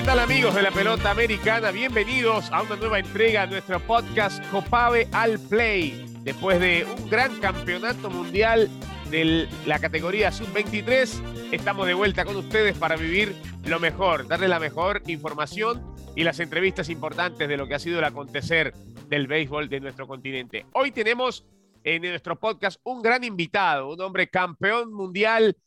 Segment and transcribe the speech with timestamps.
[0.00, 1.70] ¿Qué tal amigos de la pelota americana?
[1.70, 6.06] Bienvenidos a una nueva entrega de nuestro podcast Copave al Play.
[6.22, 8.70] Después de un gran campeonato mundial
[9.10, 14.58] de la categoría sub-23, estamos de vuelta con ustedes para vivir lo mejor, darle la
[14.58, 18.72] mejor información y las entrevistas importantes de lo que ha sido el acontecer
[19.10, 20.64] del béisbol de nuestro continente.
[20.72, 21.44] Hoy tenemos
[21.84, 25.58] en nuestro podcast un gran invitado, un hombre campeón mundial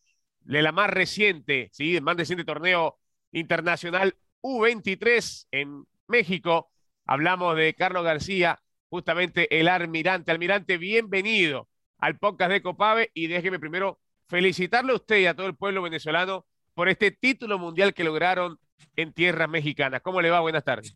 [0.42, 2.02] de la más reciente, ¿sí?
[2.02, 2.98] más reciente torneo
[3.32, 6.70] internacional U23 en México.
[7.06, 10.32] Hablamos de Carlos García, justamente el almirante.
[10.32, 15.48] Almirante, bienvenido al podcast de Copave y déjeme primero felicitarle a usted y a todo
[15.48, 18.60] el pueblo venezolano por este título mundial que lograron
[18.98, 20.02] en tierras mexicanas.
[20.02, 20.42] ¿Cómo le va?
[20.42, 20.94] Buenas tardes.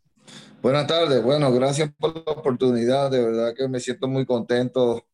[0.61, 1.23] Buenas tardes.
[1.23, 3.09] Bueno, gracias por la oportunidad.
[3.09, 5.07] De verdad que me siento muy contento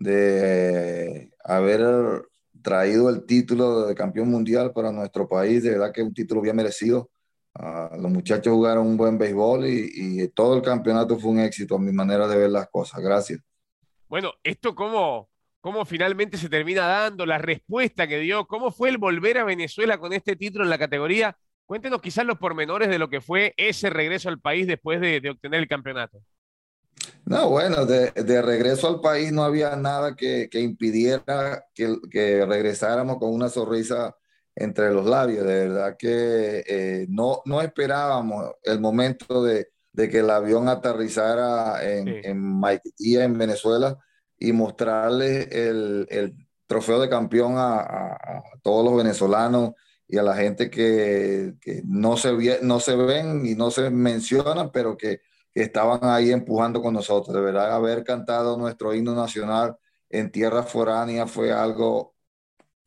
[0.00, 2.24] de haber
[2.60, 5.62] traído el título de campeón mundial para nuestro país.
[5.62, 7.11] De verdad que es un título bien merecido.
[7.58, 11.74] Uh, los muchachos jugaron un buen béisbol y, y, todo el campeonato fue un éxito
[11.74, 13.02] a mi manera de ver las cosas.
[13.02, 13.40] Gracias.
[14.08, 15.28] Bueno, ¿esto cómo,
[15.60, 17.26] cómo finalmente se termina dando?
[17.26, 20.78] La respuesta que dio, ¿cómo fue el volver a Venezuela con este título en la
[20.78, 21.36] categoría?
[21.66, 25.30] Cuéntenos quizás los pormenores de lo que fue ese regreso al país después de, de
[25.30, 26.22] obtener el campeonato.
[27.24, 32.44] No, bueno, de, de, regreso al país no había nada que, que impidiera que, que,
[32.44, 34.14] regresáramos con una sonrisa
[34.54, 35.46] entre los labios.
[35.46, 41.82] De verdad que eh, no, no esperábamos el momento de, de, que el avión aterrizara
[41.84, 42.20] en, sí.
[42.24, 43.98] en en Venezuela,
[44.38, 46.34] y mostrarle el, el
[46.66, 49.72] trofeo de campeón a, a, a, todos los venezolanos
[50.08, 54.70] y a la gente que, que no, se, no se ven y no se mencionan,
[54.72, 55.20] pero que
[55.52, 57.34] que estaban ahí empujando con nosotros.
[57.34, 59.76] De verdad, haber cantado nuestro himno nacional
[60.08, 62.11] en tierra foránea fue algo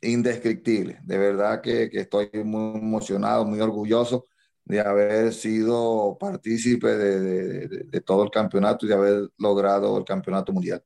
[0.07, 0.99] indescriptible.
[1.03, 4.25] De verdad que, que estoy muy emocionado, muy orgulloso
[4.65, 10.83] de haber sido partícipe de, todo el campeonato y de haber logrado el campeonato mundial.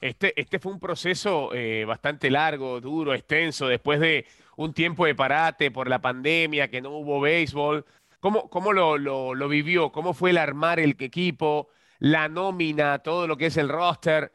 [0.00, 4.24] Este, este fue un proceso eh, bastante largo, duro, extenso, después de
[4.56, 7.84] un tiempo de parate por la pandemia, que no hubo béisbol,
[8.20, 9.92] ¿Cómo, cómo lo, lo, lo, vivió?
[9.92, 11.68] ¿Cómo fue el armar el equipo,
[11.98, 14.30] la nómina, todo lo que es el roster?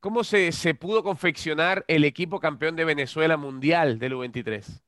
[0.00, 4.80] ¿Cómo se, se pudo confeccionar el equipo campeón de Venezuela mundial del U23?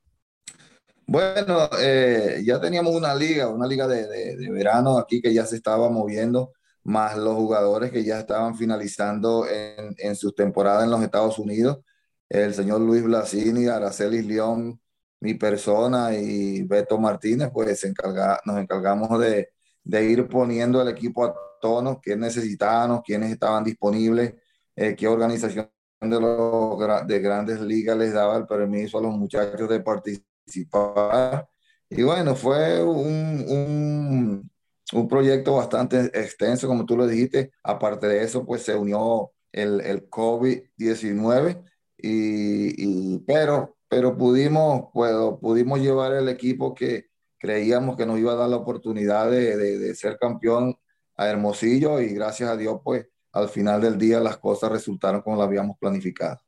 [1.06, 5.90] Bueno, eh, ya teníamos una liga, una liga de, verano aquí que ya se estaba
[5.90, 6.52] moviendo,
[6.84, 11.80] más los jugadores que ya estaban finalizando en, sus temporadas en los Estados Unidos.
[12.30, 14.80] El señor Luis Blasini, Aracelis León,
[15.20, 17.84] mi persona y Beto Martínez, pues
[18.46, 19.50] nos encargamos de,
[19.84, 24.34] ir poniendo el equipo a tono, qué necesitábamos, quiénes estaban disponibles,
[24.82, 25.70] eh, qué organización
[26.00, 31.48] de, grandes ligas les daba el permiso a los muchachos de participar.
[31.88, 34.50] Y bueno, fue un, un,
[34.92, 37.52] un proyecto bastante extenso, como tú lo dijiste.
[37.62, 41.62] Aparte de eso, pues se unió el, el COVID-19,
[41.98, 48.32] y, y, pero pero pudimos, pues, pudimos llevar el equipo que creíamos que nos iba
[48.32, 50.74] a dar la oportunidad de, de, de, ser campeón
[51.14, 55.36] a Hermosillo y gracias a Dios, pues al final del día las cosas resultaron como
[55.36, 56.40] lo habíamos planificado.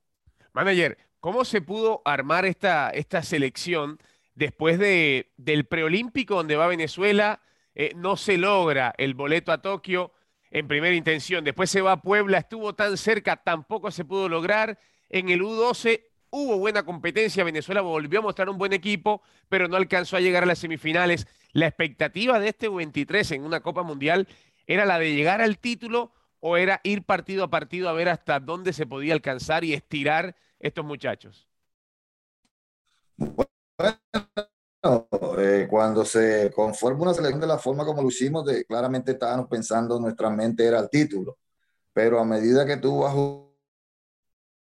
[0.52, 3.98] Manager, ¿cómo se pudo armar esta, esta selección
[4.34, 7.40] después de, del preolímpico donde va Venezuela?
[7.74, 10.12] Eh, no se logra el boleto a Tokio
[10.50, 14.78] en primera intención, después se va a Puebla, estuvo tan cerca, tampoco se pudo lograr.
[15.08, 19.76] En el U12 hubo buena competencia, Venezuela volvió a mostrar un buen equipo, pero no
[19.76, 21.26] alcanzó a llegar a las semifinales.
[21.52, 24.28] La expectativa de este 23 en una Copa Mundial
[24.68, 26.12] era la de llegar al título
[26.47, 30.37] o era ir partido a partido a ver hasta dónde se podía alcanzar y estirar
[30.60, 31.49] estos muchachos.
[33.16, 33.49] Bueno,
[35.38, 39.49] eh, cuando se conforma una selección de la forma como lo hicimos, de, claramente estábamos
[39.49, 41.38] pensando, nuestra mente era el título,
[41.94, 43.15] pero a medida que tú vas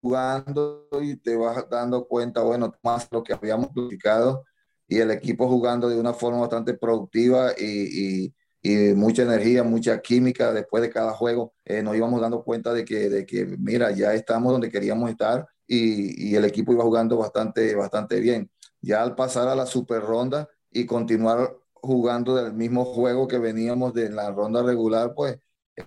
[0.01, 4.45] jugando y te vas dando cuenta, bueno, más lo que habíamos planificado
[4.87, 10.51] y el equipo jugando de una forma bastante productiva y, y mucha energía, mucha química
[10.51, 14.13] después de cada juego, eh, nos íbamos dando cuenta de que, de que, mira, ya
[14.13, 18.49] estamos donde queríamos estar y, y, el equipo iba jugando bastante, bastante bien.
[18.81, 23.93] Ya al pasar a la super ronda y continuar jugando del mismo juego que veníamos
[23.93, 25.37] de la ronda regular, pues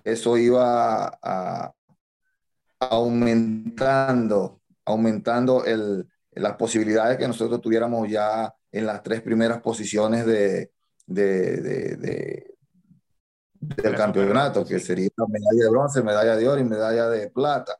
[0.03, 1.73] eso iba a,
[2.79, 10.71] aumentando, aumentando el, las posibilidades que nosotros tuviéramos ya en las tres primeras posiciones de
[13.61, 17.77] del campeonato, que sería medalla de bronce, medalla de oro y medalla de plata.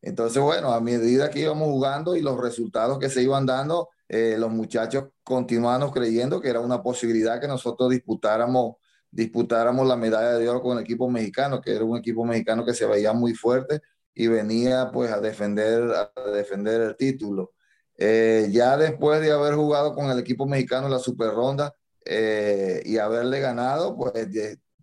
[0.00, 4.36] Entonces, bueno, a medida que íbamos jugando y los resultados que se iban dando, eh,
[4.38, 8.76] los muchachos continuamos creyendo que era una posibilidad que nosotros disputáramos,
[9.10, 12.74] disputáramos la medalla de oro con el equipo mexicano, que era un equipo mexicano que
[12.74, 13.80] se veía muy fuerte
[14.14, 17.52] y venía pues a defender, a defender el título.
[17.96, 21.74] Eh, ya después de haber jugado con el equipo mexicano en la super ronda
[22.04, 24.28] eh, y haberle ganado, pues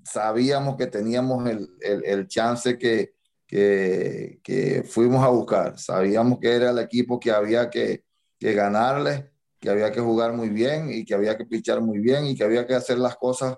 [0.04, 3.14] sabíamos que teníamos el, el, el chance que,
[3.48, 5.78] que, que, fuimos a buscar.
[5.78, 8.04] Sabíamos que era el equipo que había que,
[8.40, 12.26] que ganarle, que había que jugar muy bien y que había que pichar muy bien
[12.26, 13.58] y que había que hacer las cosas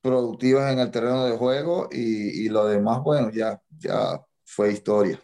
[0.00, 5.20] productivas en el terreno de juego y, y lo demás, bueno, ya, ya fue historia.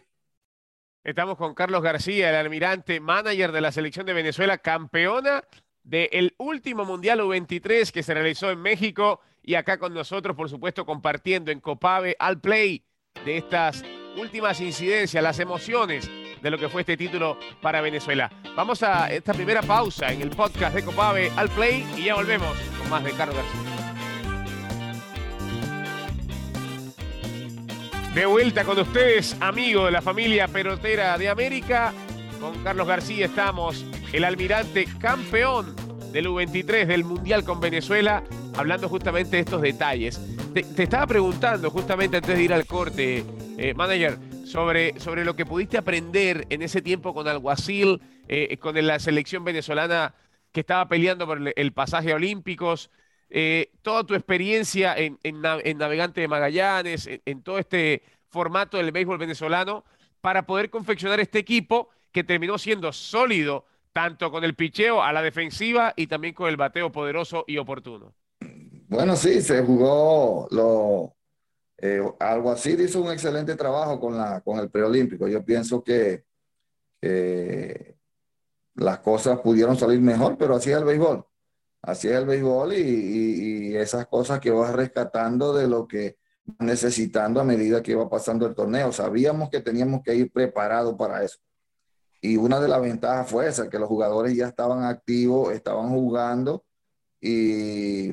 [1.03, 5.43] Estamos con Carlos García, el almirante, manager de la selección de Venezuela, campeona
[5.83, 10.85] del último Mundial U23 que se realizó en México y acá con nosotros, por supuesto,
[10.85, 12.83] compartiendo en Copave al play
[13.25, 13.83] de estas
[14.17, 16.09] últimas incidencias, las emociones
[16.41, 18.31] de lo que fue este título para Venezuela.
[18.55, 22.57] Vamos a esta primera pausa en el podcast de Copave al play y ya volvemos
[22.79, 23.73] con más de Carlos García.
[28.13, 31.93] De vuelta con ustedes, amigo de la familia pelotera de América.
[32.39, 35.75] Con Carlos García estamos, el almirante campeón
[36.11, 38.23] del U23 del Mundial con Venezuela,
[38.55, 40.19] hablando justamente de estos detalles.
[40.53, 43.23] Te, estaba preguntando justamente antes de ir al corte,
[43.57, 48.75] eh, manager, sobre, sobre lo que pudiste aprender en ese tiempo con Alguacil, eh, con
[48.85, 50.13] la selección venezolana
[50.51, 52.91] que estaba peleando por el, pasaje a Olímpicos.
[53.29, 59.83] Eh, toda tu experiencia en, Navegante de Magallanes, en, todo este formato del béisbol venezolano,
[60.21, 65.21] para poder confeccionar este equipo que terminó siendo sólido tanto con el picheo a la
[65.21, 68.13] defensiva y también con el bateo poderoso y oportuno.
[68.93, 71.15] Bueno, sí, se jugó lo,
[71.77, 75.27] eh, algo así, hizo un excelente trabajo con, la, con el preolímpico.
[75.27, 76.25] Yo pienso que
[78.75, 81.25] las cosas pudieron salir mejor, pero así es el béisbol
[81.83, 86.17] así es el béisbol y, esas cosas que vas rescatando de lo que
[86.59, 88.91] necesitando a medida que va pasando el torneo.
[88.91, 91.39] Sabíamos que teníamos que ir preparados para eso.
[92.21, 96.63] Y una de las ventajas fue esa, que los jugadores ya estaban activos, estaban jugando
[97.19, 98.11] y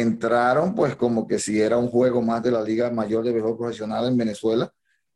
[0.00, 3.58] entraron pues como que si era un juego más de la Liga Mayor de Béisbol
[3.58, 4.72] Profesional en Venezuela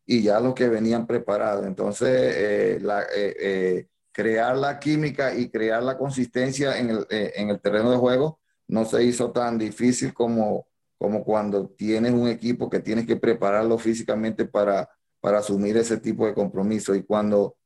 [0.07, 1.67] y ya los que venían preparados.
[1.67, 7.51] Entonces, eh, la, eh, eh, crear la química y crear la consistencia en el, en
[7.51, 10.67] el terreno de juego no se hizo tan difícil como,
[10.99, 14.89] como cuando tienes un equipo que tienes que prepararlo físicamente para,
[15.21, 16.95] para asumir ese tipo de compromiso.
[16.95, 17.57] Y cuando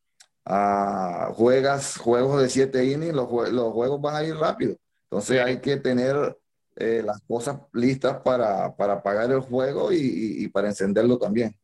[0.45, 4.77] ah, juegas juegos de siete innings, los, los, juegos van a ir rápido.
[5.05, 6.37] Entonces hay que tener
[6.77, 9.99] eh, las cosas listas para, para apagar el juego y,
[10.45, 11.57] y para encenderlo también.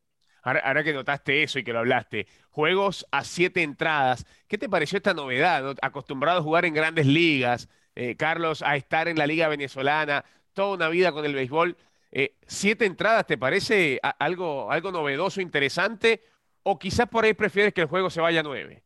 [0.43, 4.95] Ahora, que notaste eso y que lo hablaste, juegos a siete entradas, ¿qué te pareció
[4.95, 5.75] esta novedad?
[5.81, 10.23] Acostumbrado a jugar en grandes ligas, eh, Carlos, a estar en la liga venezolana,
[10.53, 11.75] toda una vida con el béisbol.
[12.11, 16.23] Eh, ¿Siete entradas te parece algo, algo novedoso, interesante?
[16.63, 18.83] ¿O quizás por ahí prefieres que el juego se vaya a nueve?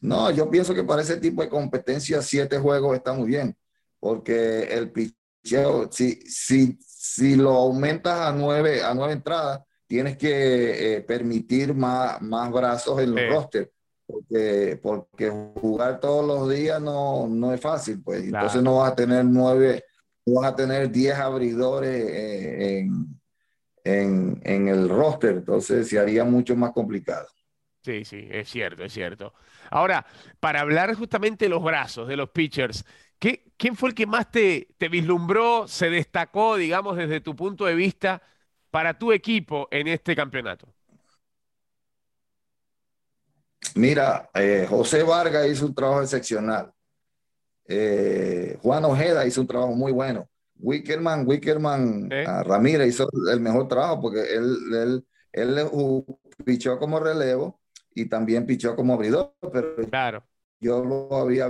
[0.00, 3.56] No, yo pienso que para ese tipo de competencia siete juegos está muy bien,
[3.98, 10.96] porque el picheo, si, si, si lo aumentas a nueve, a nueve entradas, tienes que
[10.96, 13.70] eh, permitir más, más brazos en los roster,
[14.06, 18.24] porque, porque jugar todos los días no, no es fácil, pues.
[18.24, 19.84] Entonces no vas a tener nueve,
[20.24, 23.20] no vas a tener diez abridores eh, en,
[23.84, 27.26] en, en, el roster, entonces se haría mucho más complicado.
[27.82, 29.34] Sí, sí, es cierto, es cierto.
[29.70, 30.04] Ahora,
[30.40, 32.84] para hablar justamente de los brazos de los pitchers,
[33.18, 37.74] ¿quién fue el que más te, te vislumbró, se destacó, digamos, desde tu punto de
[37.74, 38.22] vista
[38.70, 40.68] para tu equipo en este campeonato?
[43.74, 46.72] Mira, eh, José Vargas hizo un trabajo excepcional.
[47.66, 50.28] Eh, Juan Ojeda hizo un trabajo muy bueno.
[50.56, 55.70] Wickerman, Wickerman ah, Ramírez hizo el mejor trabajo porque él, él, él
[56.44, 57.59] pichó como relevo
[57.94, 60.24] y también pichó como abridor, pero claro.
[60.60, 61.48] yo lo había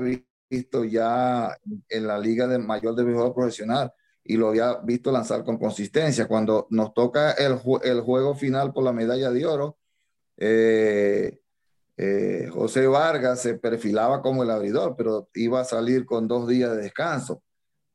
[0.48, 1.56] visto ya
[1.88, 3.92] en la liga de mayor de béisbol profesional
[4.24, 6.26] y lo había visto lanzar con consistencia.
[6.26, 9.78] Cuando nos toca el, el juego final por la medalla de oro,
[10.36, 11.40] eh,
[11.96, 16.70] eh, José Vargas se perfilaba como el abridor, pero iba a salir con dos días
[16.70, 17.42] de descanso.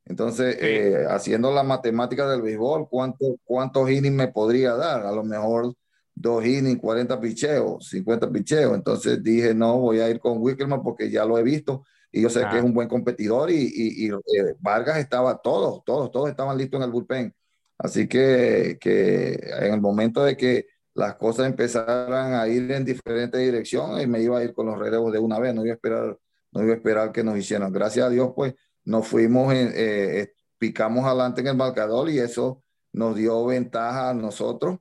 [0.06, 5.06] Entonces, eh, haciendo la matemática del béisbol, ¿cuánto, ¿cuántos innings me podría dar?
[5.08, 5.74] A lo mejor
[6.15, 8.74] dos innings, 40 picheos, 50 picheos.
[8.74, 11.84] Entonces dije, no, voy a ir con Wickelman porque ya lo he visto
[12.15, 16.10] y yo sé que es un buen competidor y, y, eh, Vargas estaba, todos, todos,
[16.12, 17.36] todos estaban listos en el bullpen.
[17.77, 23.41] Así que, que en el momento de que las cosas empezaran a ir en diferentes
[23.41, 25.75] direcciones y me iba a ir con los relevos de una vez, no iba a
[25.75, 26.17] esperar,
[26.53, 27.74] no iba a esperar que nos hicieran.
[27.74, 28.55] Gracias a Dios, pues
[28.86, 34.79] nos fuimos, eh, picamos adelante en el marcador y eso nos dio ventaja a nosotros.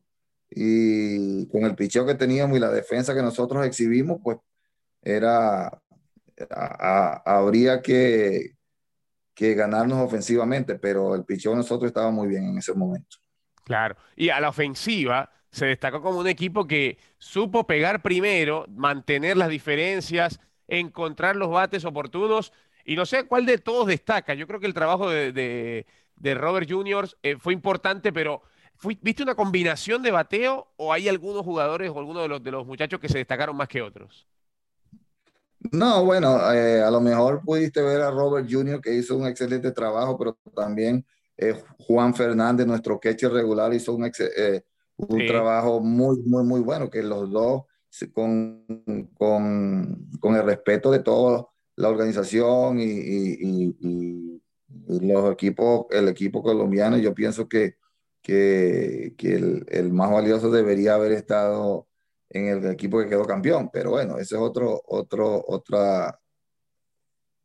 [0.54, 4.38] Y con el picheo que teníamos y la defensa que nosotros exhibimos, pues
[5.02, 5.70] era,
[7.25, 8.54] habría que,
[9.34, 13.16] que ganarnos ofensivamente, pero el picheo de nosotros estaba muy bien en ese momento.
[13.64, 19.37] Claro, y a la ofensiva se destacó como un equipo que supo pegar primero, mantener
[19.37, 22.52] las diferencias, encontrar los bates oportunos.
[22.84, 24.34] Y no sé cuál de todos destaca.
[24.34, 25.87] Yo creo que el trabajo de,
[26.20, 27.08] Robert Jr.
[27.23, 28.42] Eh, fue importante, pero
[28.84, 32.66] ¿viste una combinación de bateo o hay algunos jugadores o algunos de los, de los
[32.66, 34.26] muchachos que se destacaron más que otros?
[35.72, 38.80] No, bueno, eh, a lo mejor pudiste ver a Robert Jr.
[38.80, 41.04] que hizo un excelente trabajo, pero también
[41.36, 44.10] eh, Juan Fernández, nuestro catcher regular, hizo un,
[44.96, 47.62] un trabajo muy, muy, muy bueno, que los dos,
[48.12, 48.64] con,
[49.14, 54.40] con, con el respeto de toda la organización y, y, y,
[54.86, 57.76] los equipos, el equipo colombiano, yo pienso que,
[58.24, 61.86] que, que el, el, más valioso debería haber estado
[62.30, 66.18] en el equipo que quedó campeón, pero bueno, ese es otro, otro, otra,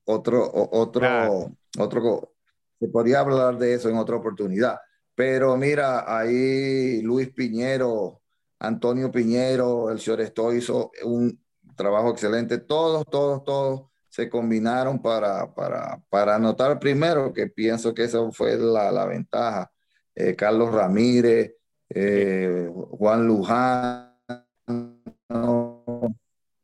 [0.06, 2.34] otro, otro, otro,
[2.80, 4.80] se podría hablar de eso en otra oportunidad.
[5.14, 8.22] Pero mira, ahí Luis Piñero,
[8.60, 11.44] Antonio Piñero, el señor Esto hizo un
[11.76, 12.58] trabajo excelente.
[12.60, 18.58] Todos, todos, todos se combinaron para, para, para anotar primero, que pienso que esa fue
[18.58, 19.70] la, la ventaja.
[20.20, 21.56] Eh, Carlos Ramírez,
[21.90, 24.18] eh, Juan Luján,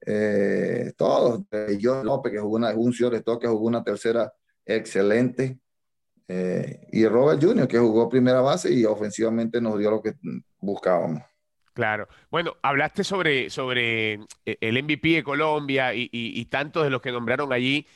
[0.05, 1.43] eh, todos,
[1.79, 4.33] yo López, que jugó una, un que jugó una tercera
[4.65, 5.57] excelente.
[6.27, 10.15] Y Robert Jr., que jugó primera base y ofensivamente nos dio lo que
[10.59, 11.23] buscábamos.
[11.73, 12.09] Claro.
[12.29, 17.87] Bueno, hablaste sobre, sobre el MVP de Colombia y, tantos de los que nombraron allí.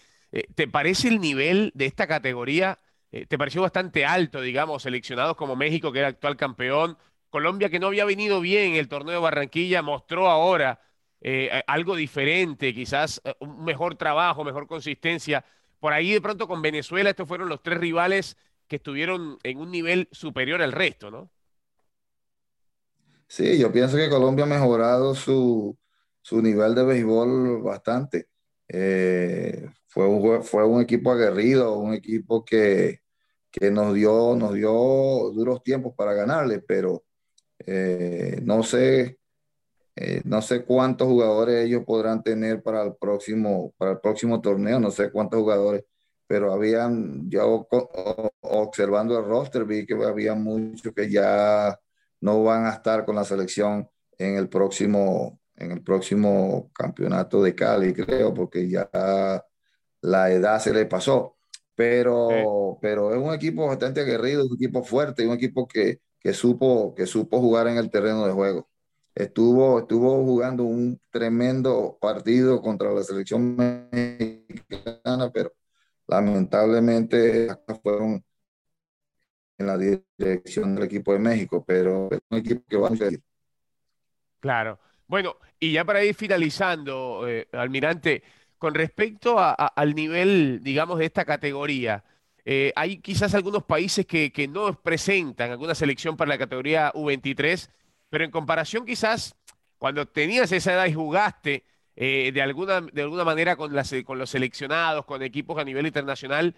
[0.56, 2.78] ¿Te parece el nivel de esta categoría?
[3.12, 6.98] ¿Te pareció bastante alto, digamos, seleccionados como México, que era actual campeón?
[7.30, 10.80] Colombia, que no había venido bien en el torneo de Barranquilla, mostró ahora
[11.68, 15.44] algo diferente, quizás un mejor trabajo, mejor consistencia
[15.80, 18.38] por ahí de pronto con Venezuela, estos fueron los tres rivales
[18.68, 21.32] que estuvieron en un nivel superior al resto, ¿no?
[23.28, 25.78] Sí, yo pienso que Colombia ha mejorado su,
[26.32, 28.28] nivel de béisbol bastante.
[28.68, 33.01] Eh, fue, un, fue un equipo aguerrido, un equipo que,
[33.72, 34.72] nos, dio, nos dio
[35.34, 37.03] duros tiempos para ganarle, pero
[37.65, 39.19] eh, no sé
[40.01, 44.79] eh, no sé cuántos jugadores ellos podrán tener para el próximo, para el próximo torneo,
[44.79, 45.84] no sé cuántos jugadores,
[46.25, 47.67] pero habían, yo
[48.39, 51.77] observando el roster, vi que había muchos que ya
[52.22, 57.53] no van a estar con la selección en el próximo, en el próximo campeonato de
[57.53, 58.89] Cali, creo, porque ya
[60.01, 61.38] la edad se le pasó.
[61.75, 66.94] Pero, pero es un equipo bastante aguerrido, un equipo fuerte, un equipo que, que, supo,
[66.94, 68.70] que supo jugar en el terreno de juego
[69.15, 75.51] estuvo, estuvo jugando un tremendo partido contra la selección mexicana, pero
[76.08, 77.48] lamentablemente
[77.84, 78.24] fueron
[79.58, 83.22] en la dirección del equipo de México, pero es un equipo que va a seguir.
[84.39, 84.79] Claro.
[85.06, 88.24] Bueno, y ya para ir finalizando, eh, Almirante,
[88.60, 92.04] con respecto al nivel, digamos, de esta categoría,
[92.46, 97.70] eh, hay quizás algunos países que, que no presentan alguna selección para la categoría U23
[98.10, 99.36] pero en comparación quizás
[99.78, 101.63] cuando tenías esa edad y jugaste
[101.96, 105.86] eh, de, alguna, de alguna manera con, las, con los seleccionados, con equipos a nivel
[105.86, 106.56] internacional,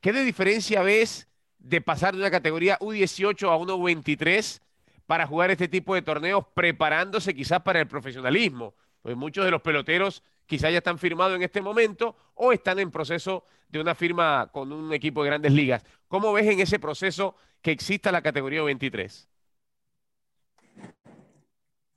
[0.00, 4.60] ¿qué de diferencia ves de pasar de una categoría U18 a una U23
[5.06, 8.74] para jugar este tipo de torneos preparándose quizás para el profesionalismo?
[9.04, 12.90] Pues muchos de los peloteros quizás ya están firmados en este momento o están en
[12.90, 15.84] proceso de una firma con un equipo de grandes ligas.
[16.08, 19.26] ¿Cómo ves en ese proceso que exista la categoría U23?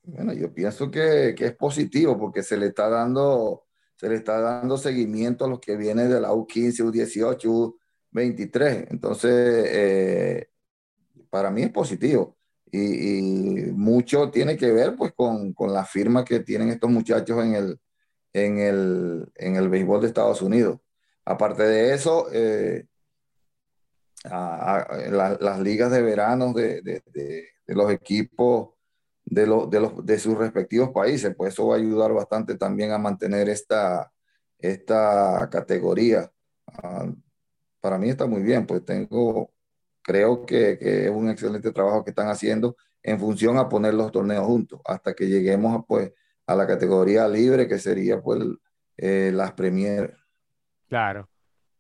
[0.03, 4.75] Bueno, yo pienso que, es positivo porque se le está dando, se le está dando
[4.77, 7.75] seguimiento a los que vienen de la U15, U18,
[8.11, 8.87] U23.
[8.91, 10.49] Entonces, eh,
[11.29, 12.36] para mí es positivo.
[12.71, 17.79] Y, mucho tiene que ver pues con, la firma que tienen estos muchachos en el,
[18.33, 20.79] en el, en el béisbol de Estados Unidos.
[21.25, 22.85] Aparte de eso, eh,
[24.23, 28.69] las ligas de verano de, de los equipos
[29.29, 32.97] de, de, los, de sus respectivos países, pues eso va a ayudar bastante también a
[32.97, 34.11] mantener esta,
[34.57, 36.31] esta categoría.
[36.67, 37.11] Ah,
[37.81, 39.51] para mí está muy bien, pues tengo,
[40.07, 44.45] creo que, es un excelente trabajo que están haciendo en función a poner los torneos
[44.45, 46.13] juntos, hasta que lleguemos pues,
[46.45, 48.41] a la categoría libre, que sería pues
[48.95, 50.15] eh, las Premier.
[50.87, 51.29] Claro,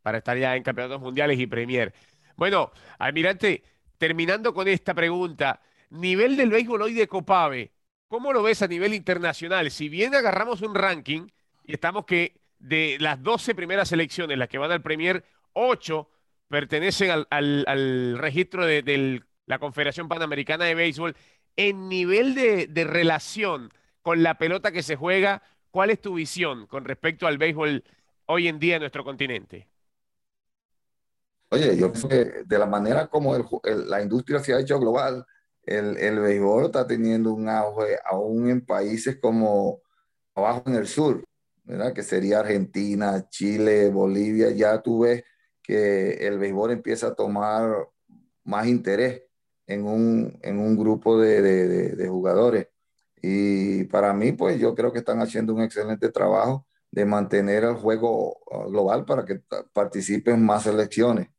[0.01, 1.93] para estar ya en campeonatos mundiales y Premier.
[2.35, 3.63] Bueno, Almirante,
[3.97, 7.71] terminando con esta pregunta, nivel del béisbol hoy de Copave,
[8.09, 9.71] ¿cómo lo ves a nivel internacional?
[9.71, 11.27] Si bien agarramos un ranking
[11.63, 16.09] y estamos que de las 12 primeras selecciones, las que van al Premier, 8
[16.47, 21.15] pertenecen al, registro de, la Confederación Panamericana de Béisbol.
[21.55, 26.67] En nivel de, de relación con la pelota que se juega, ¿cuál es tu visión
[26.67, 27.83] con respecto al béisbol
[28.27, 29.67] hoy en día en nuestro continente?
[31.49, 35.25] Oye, yo creo que de la manera como la industria se ha hecho global,
[35.63, 39.81] el, el, béisbol está teniendo un auge aún en países como
[40.35, 41.23] abajo en el sur,
[41.63, 41.93] ¿verdad?
[41.93, 44.51] Que sería Argentina, Chile, Bolivia.
[44.51, 45.23] Ya tú ves
[45.67, 47.89] que el béisbol empieza a tomar
[48.45, 49.23] más interés
[49.67, 52.69] en un, en un grupo de, de, de jugadores.
[53.21, 57.75] Y para mí, pues yo creo que están haciendo un excelente trabajo de mantener el
[57.75, 59.41] juego ah, global para que
[59.73, 61.29] participen más selecciones.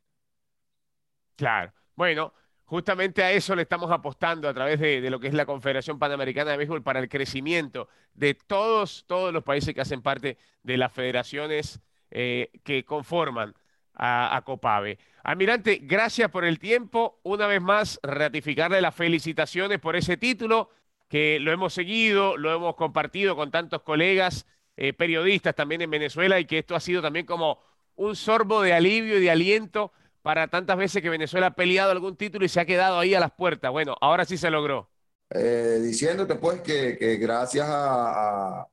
[1.36, 1.72] Claro.
[1.94, 5.98] Bueno, justamente a eso le estamos apostando a través de, lo que es la Confederación
[5.98, 10.76] Panamericana de Béisbol para el crecimiento de todos, todos los países que hacen parte de
[10.76, 11.80] las federaciones
[12.10, 13.54] eh, que conforman
[13.98, 14.98] a, Copave.
[15.24, 17.20] Almirante, gracias por el tiempo.
[17.24, 20.70] Una vez más, ratificarle las felicitaciones por ese título,
[21.08, 26.38] que lo hemos seguido, lo hemos compartido con tantos colegas, eh, periodistas también en Venezuela,
[26.38, 27.58] y que esto ha sido también como
[27.96, 32.16] un sorbo de alivio y de aliento para tantas veces que Venezuela ha peleado algún
[32.16, 33.70] título y se ha quedado ahí a las puertas.
[33.70, 34.88] Bueno, ahora sí se logró.
[35.30, 38.66] Eh, diciéndote pues que, gracias a,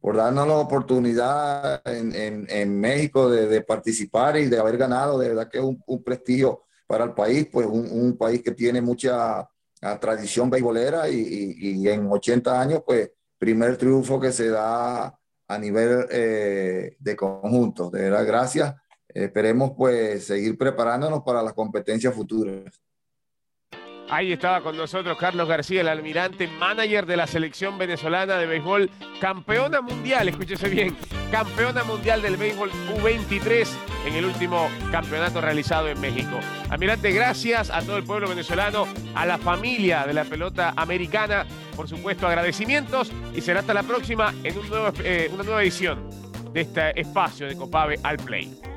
[0.00, 5.58] por darnos la oportunidad en, México de, participar y de haber ganado, de verdad que
[5.58, 9.48] es un, prestigio para el país, pues un, país que tiene mucha
[10.00, 15.14] tradición beisbolera y, y, en 80 años, pues primer triunfo que se da
[15.48, 17.90] a nivel eh, de conjunto.
[17.90, 18.74] De verdad, gracias
[19.14, 22.64] esperemos pues seguir preparándonos para las competencias futuras.
[24.10, 28.90] Ahí estaba con nosotros Carlos García, el almirante, manager de la selección venezolana de béisbol,
[29.20, 30.96] campeona mundial, escúchese bien,
[31.30, 33.68] campeona mundial del béisbol U23
[34.08, 36.40] en el último campeonato realizado en México.
[36.70, 41.46] Almirante, gracias a todo el pueblo venezolano, a la familia de la pelota americana,
[41.76, 44.56] por supuesto agradecimientos y será hasta la próxima en
[45.04, 46.10] eh, una nueva edición
[46.52, 48.69] de este espacio de Copave al Play.